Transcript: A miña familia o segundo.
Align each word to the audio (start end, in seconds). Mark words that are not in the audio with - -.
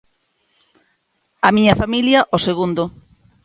A 1.47 1.49
miña 1.55 1.79
familia 1.81 2.19
o 2.35 2.37
segundo. 2.47 2.83